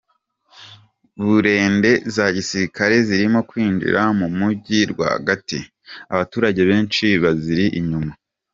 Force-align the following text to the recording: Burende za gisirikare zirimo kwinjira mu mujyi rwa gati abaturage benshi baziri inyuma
Burende 1.23 1.91
za 2.15 2.25
gisirikare 2.35 2.95
zirimo 3.07 3.39
kwinjira 3.49 4.01
mu 4.19 4.27
mujyi 4.37 4.79
rwa 4.91 5.09
gati 5.27 5.59
abaturage 6.13 6.61
benshi 6.69 7.05
baziri 7.23 7.65
inyuma 7.81 8.11